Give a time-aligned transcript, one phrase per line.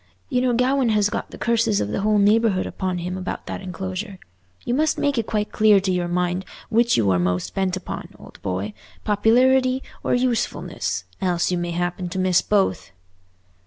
[0.29, 3.61] You know Gawaine has got the curses of the whole neighbourhood upon him about that
[3.61, 4.17] enclosure.
[4.65, 8.09] You must make it quite clear to your mind which you are most bent upon,
[8.17, 12.89] old boy—popularity or usefulness—else you may happen to miss both."